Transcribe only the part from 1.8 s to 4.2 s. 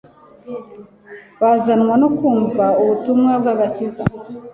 no kumva ubutumwa bw'agakiza.